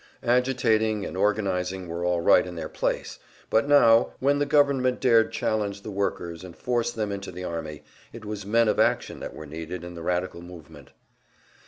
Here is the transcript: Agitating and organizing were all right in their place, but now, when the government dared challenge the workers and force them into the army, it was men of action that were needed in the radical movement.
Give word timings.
Agitating 0.25 1.05
and 1.05 1.15
organizing 1.15 1.87
were 1.87 2.03
all 2.03 2.21
right 2.21 2.47
in 2.47 2.55
their 2.55 2.67
place, 2.67 3.19
but 3.51 3.67
now, 3.67 4.13
when 4.19 4.39
the 4.39 4.47
government 4.47 4.99
dared 4.99 5.31
challenge 5.31 5.83
the 5.83 5.91
workers 5.91 6.43
and 6.43 6.57
force 6.57 6.91
them 6.91 7.11
into 7.11 7.31
the 7.31 7.43
army, 7.43 7.83
it 8.11 8.25
was 8.25 8.43
men 8.43 8.67
of 8.67 8.79
action 8.79 9.19
that 9.19 9.35
were 9.35 9.45
needed 9.45 9.83
in 9.83 9.93
the 9.93 10.01
radical 10.01 10.41
movement. 10.41 10.89